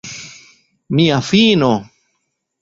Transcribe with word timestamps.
Mia 0.99 1.19
fino! 1.27 1.71